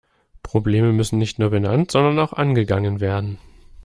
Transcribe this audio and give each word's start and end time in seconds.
Probleme 0.41 0.93
müssen 0.93 1.19
nicht 1.19 1.37
nur 1.37 1.51
benannt, 1.51 1.91
sondern 1.91 2.17
auch 2.17 2.33
angegangen 2.33 2.99
werden. 3.01 3.37